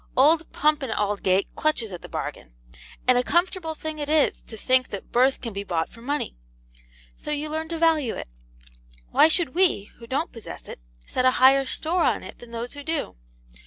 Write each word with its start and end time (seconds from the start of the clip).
Old 0.17 0.51
Pump 0.51 0.81
and 0.81 0.91
Aldgate 0.91 1.55
clutches 1.55 1.91
at 1.91 2.01
the 2.01 2.09
bargain. 2.09 2.55
And 3.07 3.19
a 3.19 3.23
comfortable 3.23 3.75
thing 3.75 3.99
it 3.99 4.09
is 4.09 4.41
to 4.45 4.57
think 4.57 4.89
that 4.89 5.11
birth 5.11 5.41
can 5.41 5.53
be 5.53 5.63
bought 5.63 5.89
for 5.91 6.01
money. 6.01 6.35
So 7.15 7.29
you 7.29 7.49
learn 7.51 7.69
to 7.69 7.77
value 7.77 8.15
it. 8.15 8.27
Why 9.11 9.27
should 9.27 9.53
we, 9.53 9.91
who 9.99 10.07
don't 10.07 10.31
possess 10.31 10.67
it, 10.67 10.79
set 11.05 11.23
a 11.25 11.29
higher 11.37 11.65
store 11.67 12.01
on 12.03 12.23
it 12.23 12.39
than 12.39 12.49
those 12.49 12.73
who 12.73 12.81
do? 12.81 13.15